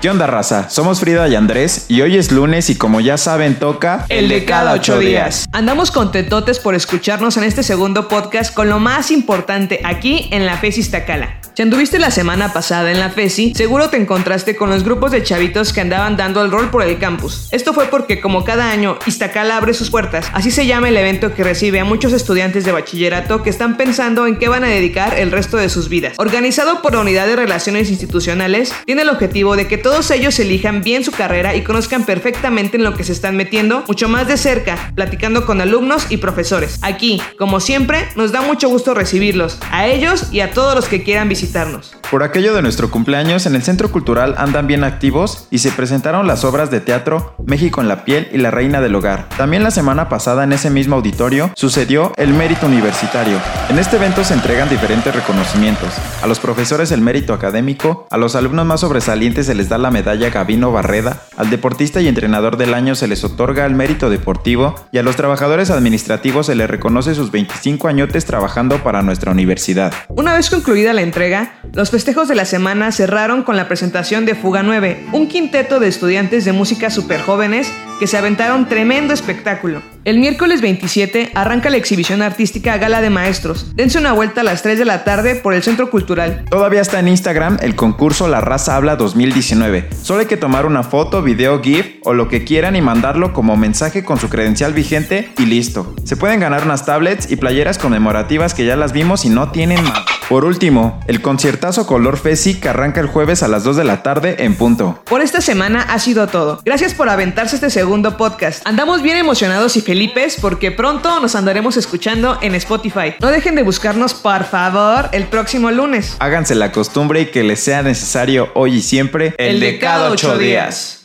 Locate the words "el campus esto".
16.84-17.74